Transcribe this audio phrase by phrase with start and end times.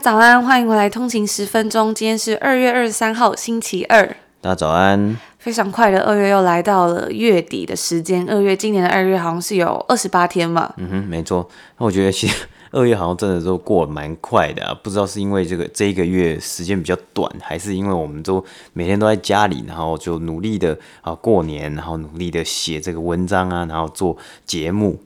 [0.00, 1.94] 早安，欢迎回来通勤十分钟。
[1.94, 4.06] 今天是二月二十三号，星期二。
[4.40, 5.18] 大家早安。
[5.38, 8.26] 非常快的二月又来到了月底的时间。
[8.30, 10.72] 二月今年的二月好像是有二十八天嘛。
[10.78, 11.46] 嗯哼，没错。
[11.76, 12.46] 那我觉得其实。
[12.72, 18.42] 二月好像真的都过得蛮快的啊，不知道是因为这个这一个月时间比较短，还是因为我们都
[18.74, 24.96] 每天都在家里，然后就努力的啊过年，然后努力的写这个文章啊，然后做节目。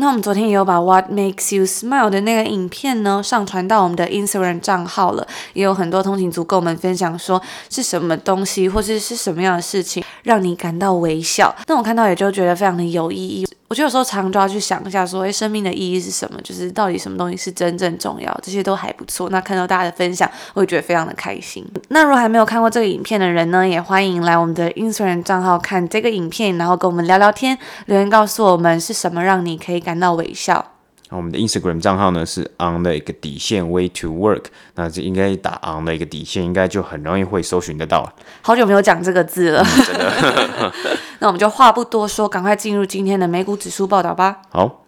[0.00, 11.54] 那我们昨天也有把 What Makes You Smile 的那个影片呢上传到我们的 Instagram 账号了，也有很多通勤族跟我们分享说是什么东西，或是是什么样的事情让你感到微笑。
[11.66, 13.46] 那我看到也就觉得非常的有意义。
[13.70, 16.40] 我觉得有时候常常就要去想一下，说，哎，生命的意义是什么？
[16.42, 18.40] 就是到底什么东西是真正重要？
[18.42, 19.30] 这些都还不错。
[19.30, 21.64] 那看到大家的分享，我也觉得非常的开心。
[21.90, 30.72] 那如果还没有看过这个影片的人呢，也欢迎来我们的 Instagram 账号看这个影片，然后跟我们聊聊天，留言告诉我们是什么让你可以感到微笑。
[31.10, 38.12] 那我们的 Instagram 账号呢是 on 的一个底线 way to work，那这应该打 on 的一个底线，应该就很容易会搜寻得到。
[38.42, 40.72] 好久没有讲这个字了，嗯、真的。
[41.20, 44.40] 那我们就话不多说，赶快进入今天的美股指数报道吧。
[44.48, 44.86] 好，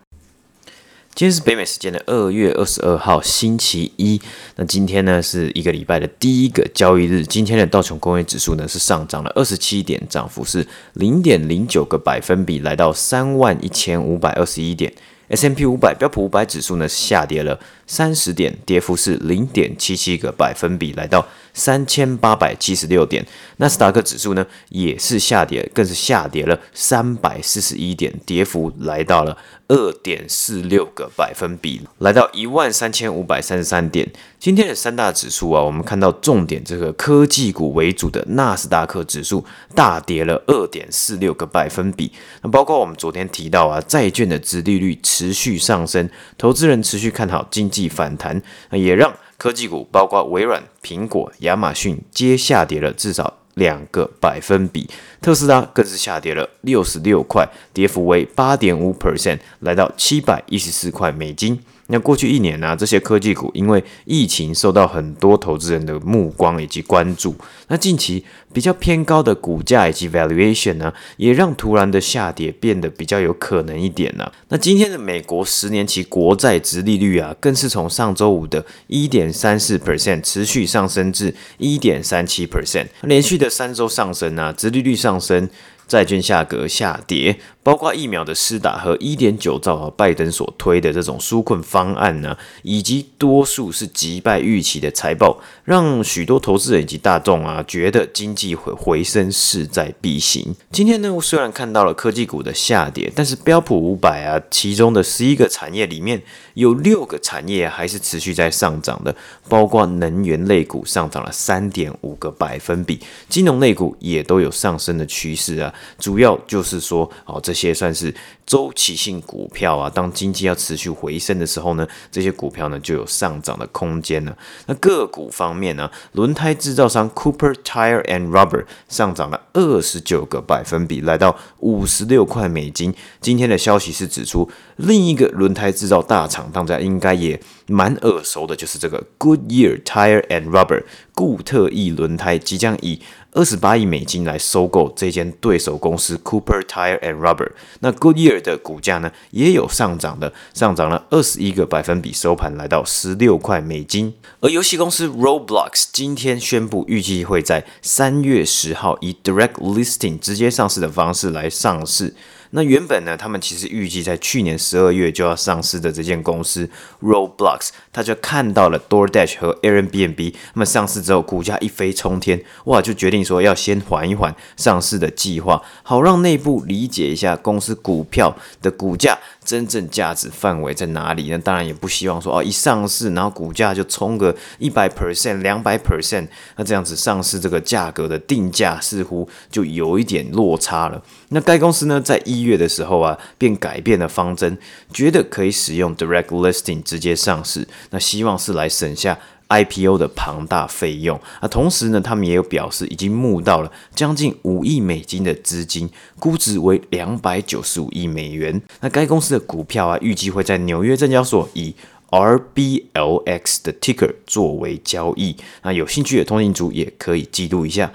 [1.14, 4.18] 今天是北美时间的二月二十二号星期一，
[4.56, 14.90] 那今天呢是一个礼拜的第一个交易日，今天的道琼工业指数呢是上涨了二十七点，涨幅是零点零九个百分比，来到三万一千五百二十一点。
[15.28, 23.26] S M P 五百标普五百指数呢下跌了三十点，跌幅是零点七七个百分比，来到三千八百七十六点。
[23.58, 29.36] 纳斯达克指数呢也是下跌，更是下跌了三百四十一点，跌幅来到了
[29.68, 34.10] 二点四六个百分比，来到一万三千五百三十三点。
[34.40, 39.44] 今天的三大指数啊，我们看到重点这个科技股为主的纳斯达克指数
[39.76, 42.10] 大跌了二点四六个百分比。
[42.42, 54.88] 那包括我们昨天提到啊，债券的殖利率持续上升，投资人持续看好经济反弹，那也让科技股包括微软、苹果、亚马逊皆下跌了至少两个百分比，
[55.20, 61.58] 特斯拉更是下跌了六十六块，跌幅为八点五 percent，来到七百一十四块美金。
[61.88, 67.34] 那过去一年呢、这些科技股因为疫情受到很多投资人的目光以及关注。
[67.68, 74.32] 那近期比较偏高的股价以及 valuation 呢，也让突然的下跌变得比较有可能一点呢、啊。
[74.48, 85.48] 那今天的美国十年期国债殖利率啊，更是从上周五的一点三四 percent 持续上升至一点三七 percent，连续的三周上升啊，殖利率上升。
[85.86, 100.54] 债券价格下跌，包括疫苗的施打和一点九兆和拜登所推的这种纾困方案呢，以及多数是击败预期的财报，让许多投资人以及大众啊觉得经济回回升势在必行。
[100.70, 106.22] 今天呢，我虽然看到了科技股的下跌，但是标普五百啊，其中的十一个产业里面
[106.54, 109.14] 有六个产业还是持续在上涨的，
[109.48, 112.98] 包括能源类股上涨了三点五个百分比，
[113.28, 115.71] 金融类股也都有上升的趋势啊。
[115.98, 118.14] 主要就是说，哦，这些算是
[118.46, 119.88] 周期性股票啊。
[119.88, 124.36] 当经济要持续回升的时候呢，这些股票呢就有上涨的空间了。
[124.66, 132.94] 那个股方面呢，轮胎制造商 Cooper Tire and Rubber 上涨了二十九个百分比，来到五十六块美金。
[133.20, 140.84] 今天的消息是指出，另一个轮胎制造大厂，大家应该也蛮耳熟的，就是这个 Goodyear Tire and Rubber
[141.14, 143.00] 固特异轮胎即将以
[143.34, 147.50] 二十八亿美金来收购这间对手公司 Cooper Tire and Rubber。
[147.80, 154.12] 那 Goodyear 的股价呢也有上涨的，上涨了二十一个百分比，收盘来到十六块美金。
[154.40, 162.14] 而游戏公司 Roblox 今天宣布，预计会在三月十号以 Direct Listing 直接上市的方式来上市。
[162.54, 166.68] 那原本呢，他们其实预计在去年十二月就要上市的这间公司
[167.00, 179.18] Roblox，他就看到了 DoorDash 和 Airbnb，那么上市之后股价一飞冲天，哇，就决定说要先缓一缓上市的计划，好让内部理解一下公司股票的股价。
[179.44, 181.28] 真正价值范围在哪里？
[181.28, 191.02] 那当然也不希望说哦，一上市然后股价就冲个一百 percent、两百 percent，那这样子上市这个价格的定价似乎就有一点落差了。
[191.32, 194.56] 那该公司呢，在一月的时候啊，便改变了方针，
[194.92, 199.18] 觉得可以使用 direct listing 直接上市，那希望是来省下。
[199.48, 201.46] IPO 的庞大费用啊。
[201.46, 208.62] 同时呢，他们也有表示已经募到了将近五亿美金的资金，估值为两百九十五亿美元。
[208.80, 211.74] 那该公司的股票啊，预计会在纽约证交所以
[212.08, 215.36] RBLX 的 ticker 作为交易。
[215.62, 217.92] 那有兴趣的通勤族也可以记录一下。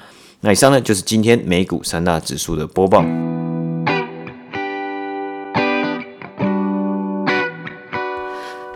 [0.47, 3.03] 那以上呢，就是今天美股三大指数的播报。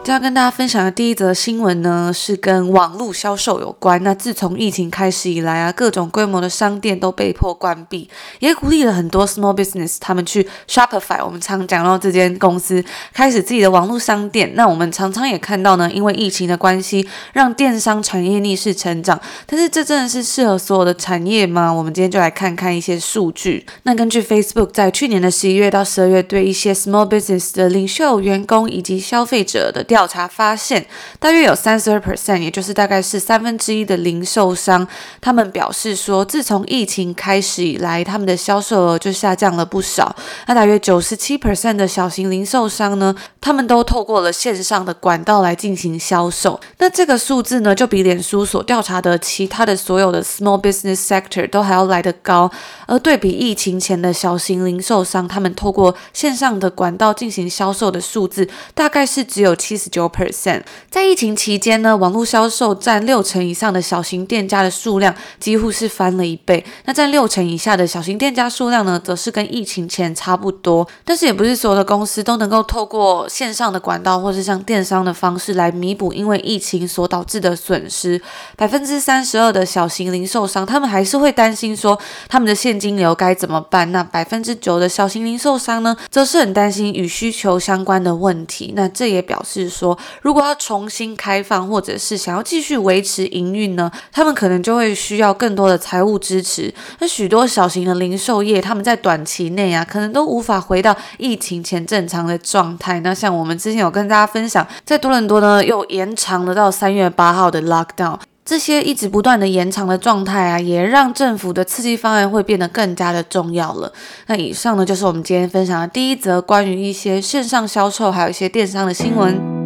[0.09, 4.03] 要跟大家分享的第一则新闻呢，是跟网络销售有关。
[4.03, 8.09] 那自从疫情开始以来啊，各种规模的商店都被迫关闭，
[8.39, 11.23] 也鼓励了很多 small business 他们去 Shopify。
[11.23, 12.83] 我们常讲到这间公司
[13.13, 14.51] 开始自己的网络商店。
[14.55, 19.17] 那我们常常也看到呢，因为疫情的关系，让电商产业逆势成长。
[19.45, 21.71] 但是这真的是适合所有的产业吗？
[21.71, 23.65] 我们今天就来看看一些数据。
[23.83, 30.85] 那根据 Facebook 在去年的十一月到十二月，对一些 small business 的领袖、员工以及消费者的调查发现，
[31.19, 34.87] 大约有三十二 percent，也就是大概是三分之一的零售商，
[35.19, 40.15] 他们表示说，自从疫情开始以来，他们的销售额就下降了不少。
[40.47, 46.57] 那大约九十七 percent 的小型零售商呢，他们都透过了线上的管道来进行销售。
[46.77, 52.49] 那这个数字呢，就比脸书所调查的其他的所有的 small business sector 都还要来得高。
[52.87, 59.91] 而对比疫情前的小型零售商，他们透过线上的管道进行销售的数字，大概是只有七十。
[59.91, 66.63] 九 percent，在疫情期间呢，网络销售占六成以上的小型店家的数量几乎是翻了一倍。
[66.85, 70.87] 那占六成以下的小型店家数量呢，则是跟疫情前差不多。
[71.03, 78.21] 但是也不是所有的公司都能够透过线上的管道，或是像电商的方式来弥补因为疫情所导致的损失。
[78.55, 81.99] 百分之三十二的小型零售商，他们还是会担心说
[82.29, 83.91] 他们的现金流该怎么办。
[83.91, 88.71] 那百分之九的小型零售商呢，则是很担心与需求相关的问题。
[88.75, 89.97] 那这也表示说。
[90.21, 96.71] 如果要重新开放，或者是想要继续维持营运呢，他们可能就会需要更多的财务支持。
[96.99, 102.99] 那许多小型的零售业，他们在短期内啊，可能都无法回到疫情前正常的状态。
[102.99, 113.91] 那像我们之前有跟大家分享，在多伦多呢，又延长了到三月八号的 lockdown，这些一直不断的延长的状态啊，也让政府的刺激方案会变得更加的重要了。
[114.27, 119.60] 那以上呢，就是我们今天分享的第一则关于一些线上销售，还有一些电商的新闻。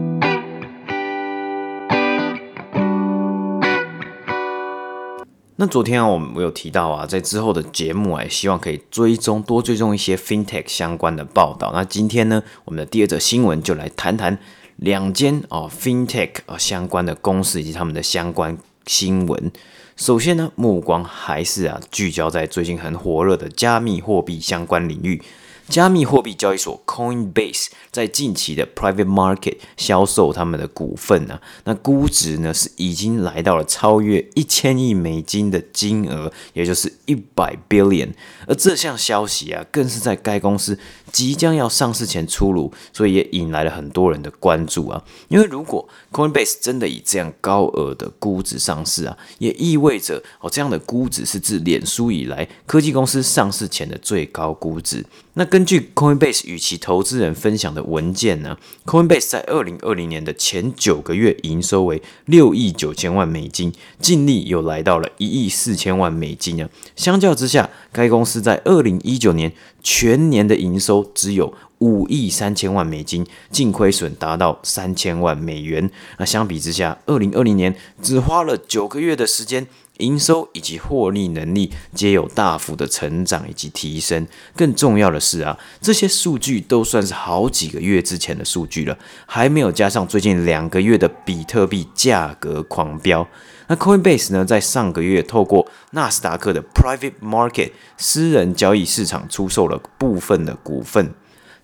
[5.58, 11.72] 那昨天啊，我们有提到啊，在之后的节目啊，也希望可以追踪多追踪一些 FinTech 相关的报道。
[11.74, 14.38] 那今天呢，我们的第二则新闻就来谈谈
[14.76, 19.50] 两间啊 FinTech 啊相关的公司以及他们的相关新闻。
[19.96, 25.22] 首先呢，目光还是啊聚焦在最近很火热的加密货币相关领域。
[25.68, 38.14] 加密货币交易所 Coinbase 在近期的 Private Market 销售他们的股份啊，那估值呢是已经来到了超越一千亿美金的金额，也就是一百 billion。
[38.48, 40.78] 而这项消息啊，更是在该公司
[41.12, 45.04] 即将要上市前出炉，所以也引来了很多人的关注啊。
[45.28, 55.06] 因为如果 Coinbase 真的以这样高额的估值上市啊，也意味着哦，这样的估值是自脸书以来科技公司上市前的最高估值。
[55.38, 66.70] 那根据 Coinbase 与其投资人分享的文件呢，Coinbase 在二零二零年的前九个月营收为六亿九千万美金，净利又来到了一亿四千万美金啊。
[66.96, 69.52] 相较之下，该公司在二零一九年
[69.86, 75.92] 全年的营收只有五亿三千万美金，净亏损达到三千万美元。
[76.18, 79.68] 那相比之下，二零二零年只花了九个月的时间。
[79.98, 84.28] 营收以及获利能力皆有大幅的成长以及提升。
[84.56, 93.28] 更重要的是啊，这些数据都算是好几个月之前的数据了，还没有加上最近两个月的比特币价格狂飙。
[93.68, 101.14] 那 Coinbase 呢，在上个月透过纳斯达克的 Private Market 私人交易市场出售了部分的股份。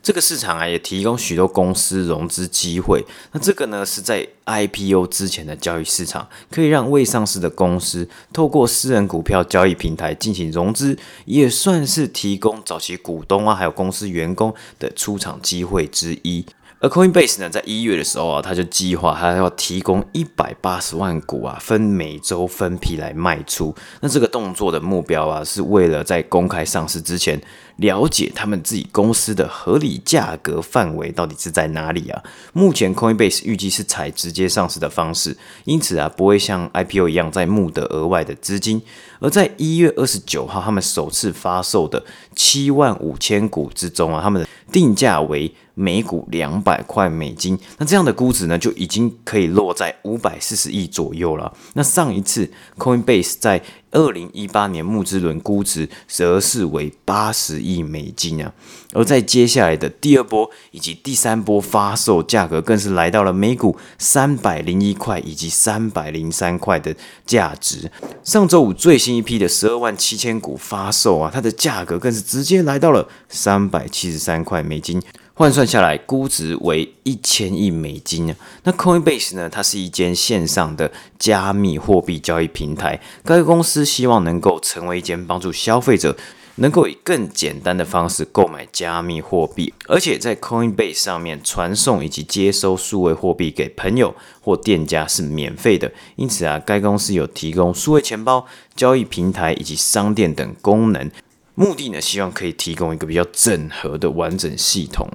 [0.03, 3.05] 这个市场啊，也提供许多公司融资机会。
[3.31, 16.45] 那这个呢，是在 IPO 之前的交易市场，可以让未上市的公司透过私人股票交易平台进行融资，也算是提供早期股东啊，还有公司员工的出场机会之一。
[16.81, 23.75] 而 Coinbase 呢，在一月的时候啊，他就计划他要提供一百八十万股啊，分每周分批来卖出。
[23.99, 27.39] 那这个动作的目标啊，是为了在公开上市之前，
[27.75, 32.23] 了解他们自己公司的合理价格范围到底是在哪里啊。
[32.51, 38.81] 目前 Coinbase 预计是采直接上市的方式，因此啊，不会像 IPO 一样再募得额外的资金。
[39.21, 42.03] 而在一月二十九号，他们首次发售的
[42.35, 47.57] 七万五千股之中啊，他们的定价为每股两百块美金。
[47.77, 51.53] 那这样的估值呢，就已经可以落在五百四十亿左右了。
[51.75, 53.61] 那上一次 Coinbase 在
[53.91, 58.53] 二零一八年募资轮估值则是为八十亿美金啊。
[58.93, 66.95] 而在接下来的第二波以及第三波发售价格，更是来到了每股三百零一块以及三百零三块的
[67.25, 67.91] 价值。
[68.23, 75.01] 上周五最新一批的十二万七千股发售啊，它的价格更是直接来到了三百七十三块美金，
[75.41, 78.35] 换算下来估值为一千亿美金啊。
[78.61, 86.15] 那 Coinbase 呢，它是一间线上的加密货币交易平台，该公司希望能够成为一间帮助消费者。
[86.55, 95.91] 能够以更简单的方式购买加密货币，而且在 Coinbase 上面传送以及接收数位货币给朋友或店家是免费的。
[96.17, 98.45] 因此啊，该公司有提供数位钱包、
[98.75, 101.09] 交易平台以及商店等功能，
[101.55, 105.07] 目的呢，希望可以提供一个比较整合的完整系统。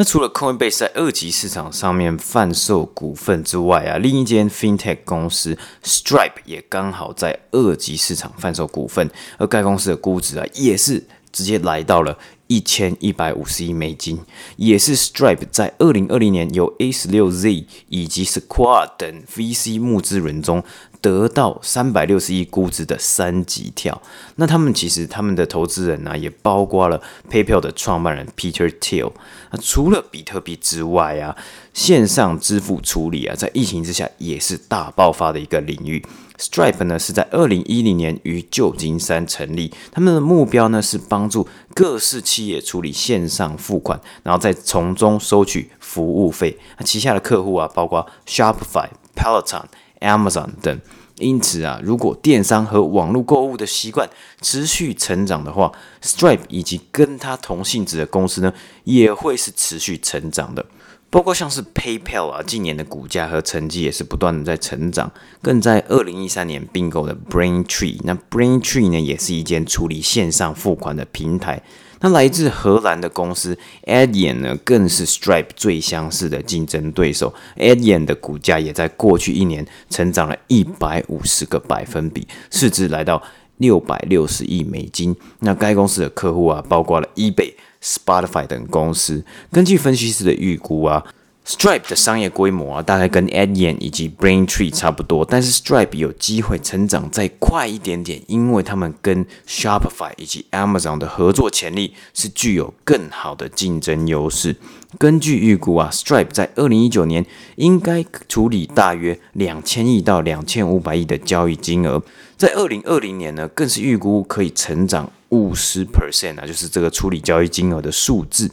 [0.00, 12.16] 那除了 Coinbase 在二级市场上面贩售股份之外啊，另一间 FinTech 公司 Stripe 也刚好在二级市场贩售股份，而该公司的估值啊，也是直接来到了
[12.46, 14.18] 一千一百五十亿美金，
[14.56, 20.64] 也是 Stripe 在二零二零年由 A 十六 Z 以及 Square 等 VC 募资轮中。
[21.00, 24.00] 得到三百六十亿估值的三级跳，
[24.36, 29.12] 那他们其实他们的投资人呢、也包括了 PayPal 的创办人 Peter Thiel。
[29.50, 31.36] 那除了比特币之外啊，
[31.72, 36.04] 线上支付处理啊，在疫情之下也是大爆发的一个领域。
[36.38, 46.58] Stripe 呢是在二零一零年于旧金山成立，他们的目标呢是帮助各式企业处理线上付款，然后再从中收取服务费。
[46.78, 49.64] 那旗下的客户啊，包括 Shopify、Peloton。
[50.00, 50.80] Amazon 等，
[51.18, 54.08] 因此啊，如果电商和网络购物的习惯
[54.40, 58.52] 持续成长的话，Stripe 以及跟它同性质的公司呢，
[58.84, 60.66] 也会是持续成长的。
[61.10, 65.10] 包括像是 PayPal 啊，近年的股价和成绩也是不断的在成长。
[65.42, 71.62] 更在二零一三年并购的 Braintree，那 Braintree 呢，也是一间处理线上付款的平台。
[72.00, 77.34] 那来自荷兰的公司 Adyen 呢，更是 Stripe 最相似的竞争对手。
[77.56, 83.22] Adyen 的股价也在过去一年成长了一百五十个百分比，市值来到
[83.58, 85.14] 六百六十亿美金。
[85.40, 87.52] 那该公司的客户啊，包括了 eBay、
[87.82, 89.24] Spotify 等公司。
[89.52, 91.04] 根据分析师的预估啊。
[91.46, 104.54] Stripe 的商业规模啊，大概跟 Adyen 以及 Braintree 差不多，但是 Stripe 有机会成长再快一点点，因为他们跟 Shopify 以及 Amazon 的合作潜力是具有更好的竞争优势。
[104.98, 112.00] 根据预估啊，Stripe 在二零一九年应该处理大约两千亿到两千五百亿的交易金额，
[112.36, 118.50] 在二零二零年呢，更是预估可以成长五十 percent 啊，就是这个处理交易金额的数字。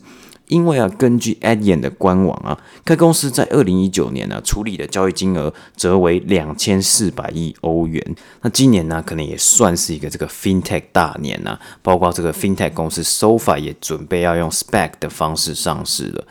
[0.48, 8.16] 因为啊，根据 Adyen 的官网啊，该公司在二零一九年呢、处理的交易金额则为两千四百亿欧元。
[8.42, 16.25] 那今年呢，可能也算是一个这个 FinTech 大年呐、啊，包括这个 FinTech 公司 Sofa 也准备要用 SPAC 的方式上市了。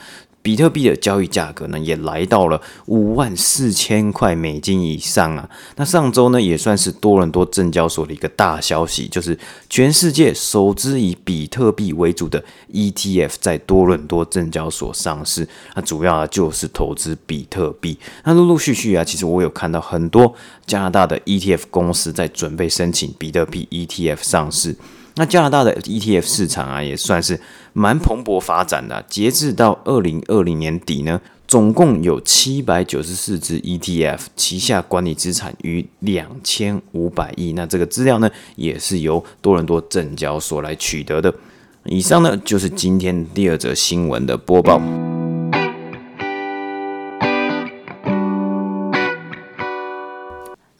[0.46, 5.50] 比特币的交易价格呢，也来到了五万四千块美金以上啊。
[5.74, 9.36] 那上周呢，也算是多伦多证交所的一个大消息，就是
[9.68, 15.48] 全世界首支以比特币为主的 ETF 在多伦多证交所上市。
[15.74, 17.98] 那主要啊，就是投资比特币。
[18.22, 20.32] 那陆陆续续啊，其实我有看到很多
[20.64, 24.76] 加拿大的 ETF 公司在准备申请比特币 ETF 上市。
[25.18, 27.40] 那加拿大的 ETF 市场啊，也算是
[27.78, 29.04] 蛮蓬勃发展的。
[29.06, 37.52] 截至到二零二零年底呢，总共有七百九十四只 ETF，旗下管理资产逾两千五百亿。
[37.52, 41.34] 那这个资料呢，也是由多伦多证交所来取得的。
[41.84, 44.80] 以上呢，就是今天第二则新闻的播报。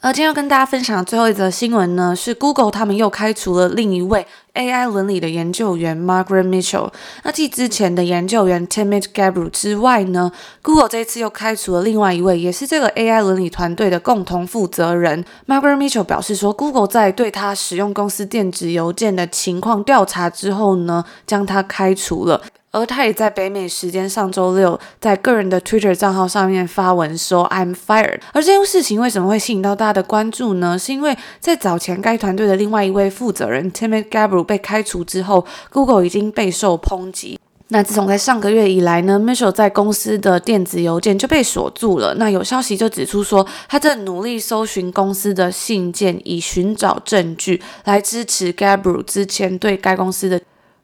[0.06, 6.92] 而今天要跟大家分享的最后一则新闻呢，是 Google 他们又开除了另一位 AI 伦理的研究员 Margaret Mitchell。
[7.25, 10.30] 那继之前的研究员 Timnit Gebru 之外呢
[10.62, 22.40] ，Google 这一次又开除了另外一位，也是这个 AI 伦理团队的共同负责人 Margaret Mitchell 表示说，Google 在对他使用公司电子邮件的情况调查之后呢，将他开除了。
[22.76, 28.21] 而他也在北美时间上周六，在个人的 Twitter 账号上面发文说 "I'm fired"。
[28.35, 30.78] 而这件事情为什么会吸引到大家的关注呢？
[30.78, 37.40] 是因为在早前该团队的另外一位负责人 Timnit Gebru 被开除之后，Google 已经备受抨击。
[37.68, 42.14] 那自从在上个月以来呢，Mitchell 在公司的电子邮件就被锁住了。
[42.16, 50.38] 那有消息就指出说，他正努力搜寻公司的信件，以寻找证据来支持 Gebru 之前对该公司的。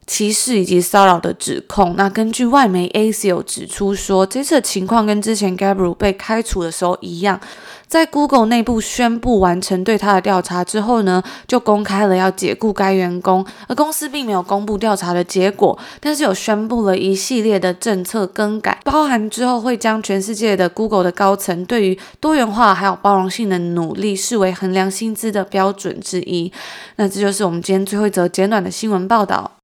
[0.06, 1.94] 歧视以及骚扰的指控。
[1.96, 7.40] 那根据外媒 Axios 指出说，这次的情况跟之前 Gabriel 被开除的时候一样。
[7.86, 26.50] 在 Google 内部宣布完成对他的调查之后呢，就公开了要解雇该员工，而公司并没有公布调查的结果，但是有宣布了一系列的政策更改，包含之后会将全世界的 Google 的高层对于多元化还有包容性的努力视为衡量薪资的标准之一。
[26.96, 29.61] 那这就是我们今天最后一则简短的新闻报道。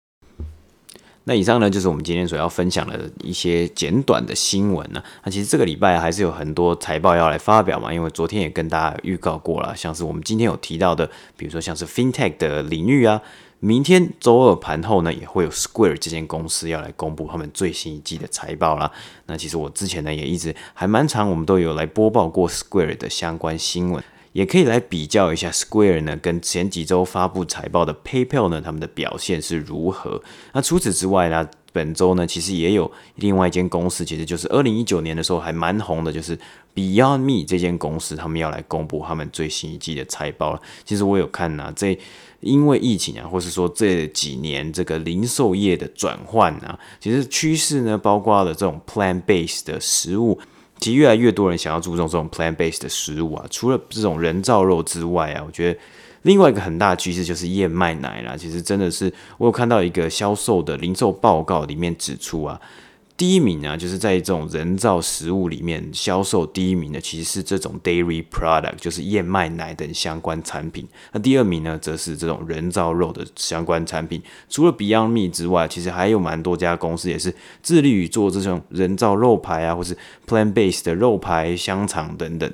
[1.28, 5.02] 那以上呢，就是我们今天所要分享的一些简短的新闻呢。
[5.24, 11.06] 那其实这个礼拜还是有很多财报要来发表嘛，因为昨天也跟大家预告过了，像是我们今天有提到的，
[11.36, 13.20] 比如说像是 FinTech 的领域啊，
[13.60, 18.90] 明天周二盘后呢，也会有 Square 这间公司要来公布他们最新一季的财报啦。
[19.26, 24.02] 那其实我之前呢，也一直还蛮长，我们都有来播报过 Square 的相关新闻。
[24.38, 30.22] 也可以来比较一下 Square 呢，跟前几周发布财报的 PayPal 呢，他们的表现是如何？
[30.52, 36.38] 那除此之外呢，本周呢，其实也有另外一间公司，其实就是二零一九年的时候还蛮红的，就是
[36.72, 40.62] Beyond Me 这间公司，他们要来公布他们最新一季的财报了。
[40.84, 41.98] 其实我有看呐、啊，这
[42.38, 50.38] 因为疫情啊，或是说这几年这个零售业的转换啊，其实趋势呢，包括了这种 Plan Base 的食物。
[50.78, 55.78] 其实越来越多人想要注重这种 plant-based 的食物啊，除了这种人造肉之外啊，我觉得
[56.22, 58.36] 另外一个很大的趋势就是燕麦奶啦。
[58.36, 62.60] 其实真的是我有看到一个销售的零售报告里面指出啊。
[63.18, 70.86] 第一名啊，就是在这种人造食物里面销售第一名的，其实是这种 dairy product，就是燕麦奶等相关产品。
[71.10, 74.22] 那第二名呢，则是这种人造肉的相关产品。
[74.48, 79.98] 除了 Beyond Meat 之外，其实还有蛮多家公司也是致力于做这种人造肉排啊，或是
[80.28, 82.48] plant-based 的肉排、香肠等等。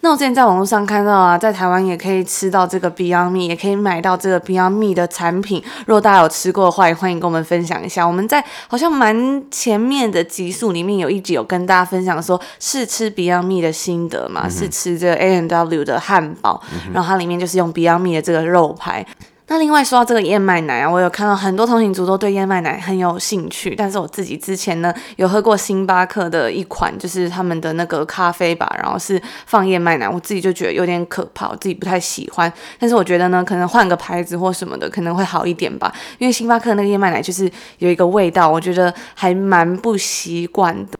[0.00, 5.62] 那我之前在网络上看到啊，在台湾也可以吃到这个 Beyond Meat，也可以买到这个 Beyond Meat 的产品。
[5.86, 8.06] 如果大家有吃过的话，也欢迎跟我们分享一下。
[8.06, 19.04] 我们在好像蛮前面的集数里面有一集有跟大家分享说试吃 Beyond Meat 的心得嘛，是、嗯、吃这个 A N W 的汉堡，嗯、然后它里面就是用 Beyond Meat 的这个肉排。
[19.48, 32.52] 那另外说到这个燕麦奶啊，我有看到很多通行族都对燕麦奶很有兴趣，但是我自己之前呢有喝过星巴克的一款，就是他们的那个咖啡吧，然后是放燕麦奶，我自己就觉得有点可怕，我自己不太喜欢。
[32.76, 40.98] 但是我觉得呢，可能换个牌子或什么的可能会好一点吧，因为星巴克那个燕麦奶就是有一个味道，我觉得还蛮不习惯的。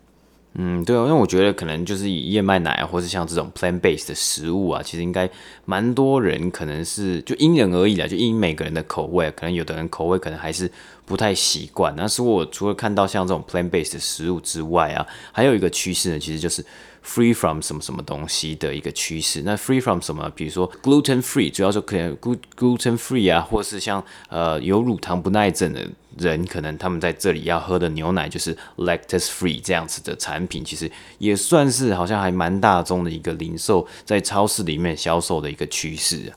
[0.58, 5.28] 嗯，对啊，因为我觉得可能就是以燕麦奶啊，或是像这种 plant base 的食物啊，其实应该
[5.66, 10.70] 蛮多人可能是就因人而异啦，就因每个人的口味，可能有的人口味可能还是
[11.04, 11.92] 不太习惯。
[11.94, 16.64] 那是我除了看到像这种 plant base 的食物之外啊，还有一个趋势呢，其实就是
[17.06, 19.42] free from 什么什么东西的一个趋势。
[19.44, 20.28] 那 free from 什么？
[20.34, 25.86] 比如说 gluten free，主要说可能 gluten free 啊，或是像呃有乳糖不耐症的。
[26.18, 36.32] 人可能他们在这里要喝的牛奶就是 lactose free 这样子的产品，其实也算是好像还蛮大众的一个零售，在超市里面销售的一个趋势啊。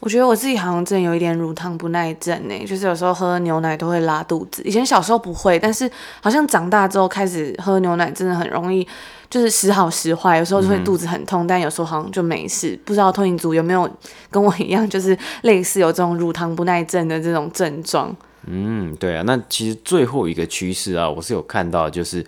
[0.00, 4.60] 我觉得我自己好像真的有一点乳糖不耐症呢，就是有时候喝牛奶都会拉肚子。
[4.64, 8.86] 以前小时候不会，但是好像长大之后开始喝牛奶，真的很容易
[9.32, 12.78] 就是时好时坏，有时候就会肚子很痛，嗯、但有时候好像就没事。
[12.84, 13.90] 不知道通勤族有没有
[14.30, 18.14] 跟我一样，就是类似有这种乳糖不耐症的这种症状？
[18.46, 22.22] 嗯，对啊，那其实最后一个趋势啊，我是有看到，就是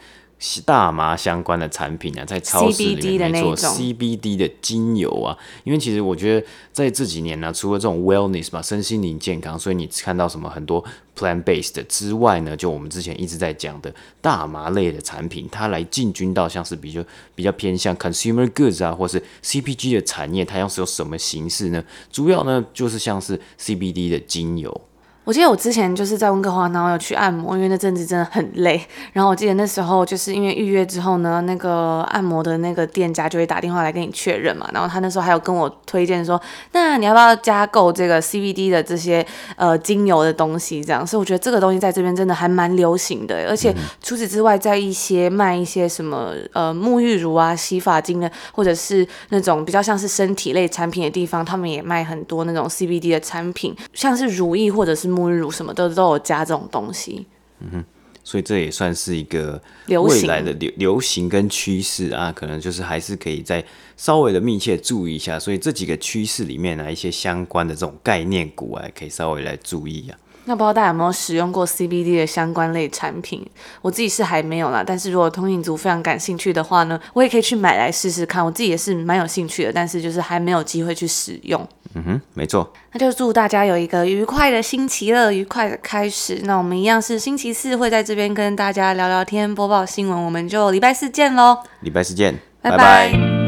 [0.67, 10.85] 大麻相关的产品啊，在超市里面做 CBD 的精油啊，因为其实我觉得在这几年呢、啊，除了这种 wellness 嘛，身心灵健康，所以你看到什么很多
[11.17, 17.03] plant-based 之外呢，就我们之前一直在讲的大麻类的产品，它来进军到像是比较
[17.35, 21.83] 比较偏向 consumer goods 啊，或是 CPG 的产业，它要是有什么形式呢？
[22.13, 24.81] 主要呢就是像是 CBD 的精油。
[25.25, 28.79] 我记得我之前就是在温哥华，然后有去按摩，因为那阵子真的很累。
[29.15, 34.69] 然后我记得那时候就是因为预约之后呢，那个按摩的那个店家就会打电话来跟你确认嘛。
[34.75, 36.39] 然后他那时候还有跟我推荐说，
[36.73, 40.85] 那你要不要加购这个 CBD 的这些呃精油的东西？
[40.85, 43.49] 这样，所以我觉得这个东西在这边真的还蛮流行的。
[43.49, 55.14] 而且除此之外，在一些卖一些什么呃沐浴乳啊、洗发精的，或者是那种比较像是身体类产品的地方，他们也卖很多那种 CBD 的产品，像是乳液或者是。
[55.15, 57.27] 沐浴乳什么的都有加这种东西，
[57.61, 57.85] 嗯哼，
[58.25, 63.65] 所以这也算是一个未来的流流行跟趋势啊，可能就是还是可以再
[63.97, 65.39] 稍微的密切注意一下。
[65.39, 70.19] 所以这几个趋势里面呢，一些相关的这种概念股啊，可以稍微来注意啊。
[70.47, 73.45] 那不知道大家有没有使用过 CBD 的相关类产品？
[73.81, 78.45] 我自己是还没有啦，但是如果通勤族非常感兴趣的话呢，我也可以去买来试试看。
[78.45, 81.67] 我自己也是蛮有兴趣的，但是就是还没有机会去使用。
[81.95, 82.71] 嗯哼，没错。
[82.93, 86.41] 那就祝大家有一个愉快的星期二，愉快的开始。
[86.45, 90.25] 那我们一样是星期四会在这边跟大家聊聊天，播报新闻。
[90.25, 91.59] 我们就礼拜四见喽！
[91.81, 92.77] 礼拜四见，拜拜。
[92.77, 93.44] 拜拜。